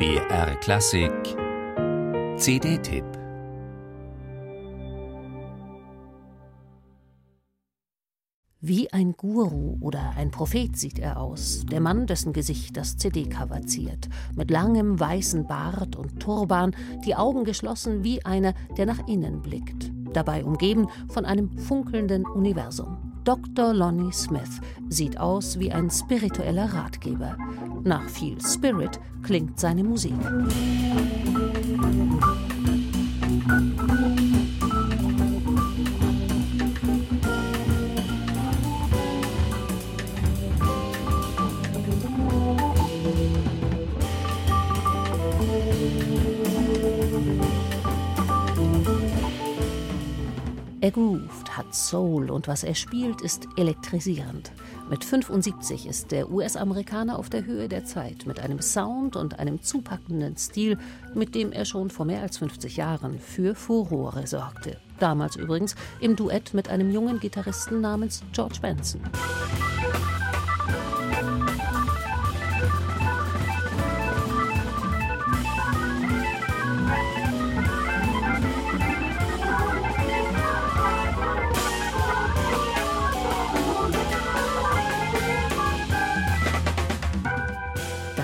[0.00, 1.12] BR Klassik.
[2.38, 3.04] CD-Tipp
[8.62, 13.60] Wie ein Guru oder ein Prophet sieht er aus, der Mann, dessen Gesicht das CD-Cover
[13.66, 16.74] ziert, mit langem weißen Bart und Turban,
[17.04, 23.19] die Augen geschlossen wie einer, der nach innen blickt, dabei umgeben von einem funkelnden Universum.
[23.30, 23.72] Dr.
[23.72, 27.36] Lonnie Smith sieht aus wie ein spiritueller Ratgeber.
[27.84, 30.18] Nach viel Spirit klingt seine Musik.
[50.82, 54.50] Er groovt, hat Soul und was er spielt, ist elektrisierend.
[54.88, 59.60] Mit 75 ist der US-Amerikaner auf der Höhe der Zeit, mit einem Sound und einem
[59.62, 60.78] zupackenden Stil,
[61.14, 64.78] mit dem er schon vor mehr als 50 Jahren für Furore sorgte.
[64.98, 69.02] Damals übrigens im Duett mit einem jungen Gitarristen namens George Benson.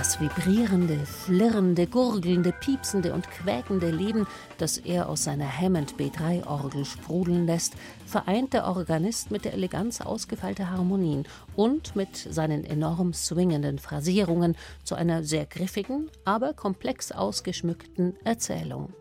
[0.07, 7.45] Das vibrierende, flirrende, gurgelnde, piepsende und quäkende Leben, das er aus seiner Hammond B3-Orgel sprudeln
[7.45, 7.75] lässt,
[8.07, 14.95] vereint der Organist mit der Eleganz ausgefeilter Harmonien und mit seinen enorm swingenden Phrasierungen zu
[14.95, 18.93] einer sehr griffigen, aber komplex ausgeschmückten Erzählung.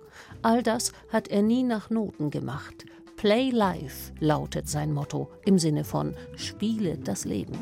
[0.41, 2.87] All das hat er nie nach Noten gemacht.
[3.15, 7.53] Play Life lautet sein Motto im Sinne von Spiele das Leben.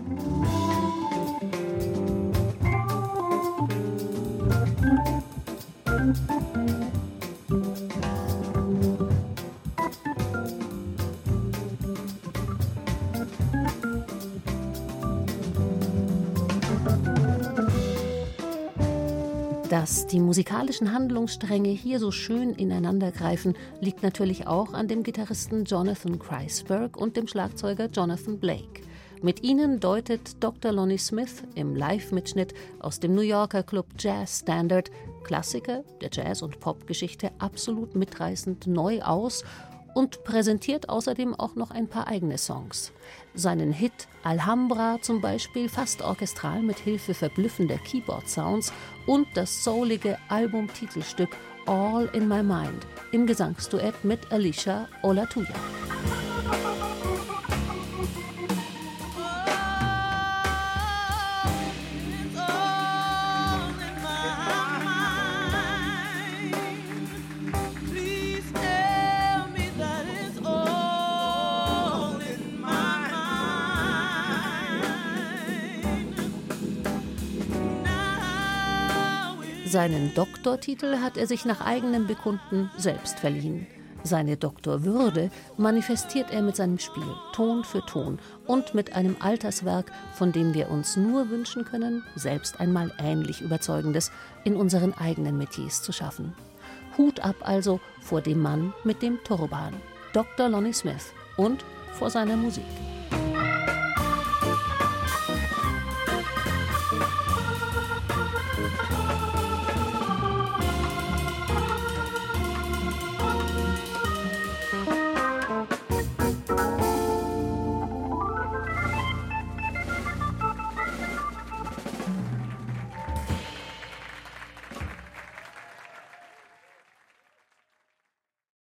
[19.70, 26.20] Dass die musikalischen Handlungsstränge hier so schön ineinandergreifen, liegt natürlich auch an dem Gitarristen Jonathan
[26.20, 28.82] Kreisberg und dem Schlagzeuger Jonathan Blake.
[29.24, 30.74] Mit ihnen deutet Dr.
[30.74, 34.92] Lonnie Smith im Live-Mitschnitt aus dem New Yorker Club Jazz Standard
[35.24, 39.46] Klassiker der Jazz- und Popgeschichte absolut mitreißend neu aus
[39.94, 42.92] und präsentiert außerdem auch noch ein paar eigene Songs.
[43.34, 48.74] Seinen Hit Alhambra zum Beispiel fast orchestral mit Hilfe verblüffender Keyboard-Sounds
[49.06, 51.30] und das soulige Albumtitelstück
[51.66, 55.56] All in My Mind im Gesangsduett mit Alicia Olatuya.
[79.74, 83.66] Seinen Doktortitel hat er sich nach eigenem Bekunden selbst verliehen.
[84.04, 90.32] Seine Doktorwürde manifestiert er mit seinem Spiel, Ton für Ton und mit einem Alterswerk, von
[90.32, 94.12] dem wir uns nur wünschen können, selbst einmal ähnlich Überzeugendes
[94.44, 96.36] in unseren eigenen Metiers zu schaffen.
[96.96, 99.74] Hut ab also vor dem Mann mit dem Turban,
[100.14, 100.50] Dr.
[100.50, 102.64] Lonnie Smith und vor seiner Musik.